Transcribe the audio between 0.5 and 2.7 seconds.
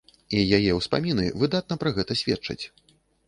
яе ўспаміны выдатна пра гэта сведчаць.